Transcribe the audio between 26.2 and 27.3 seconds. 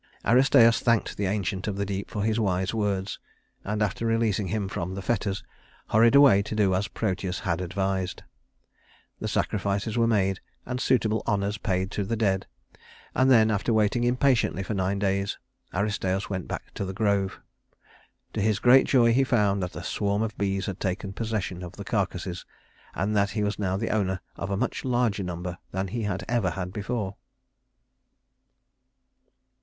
ever had before.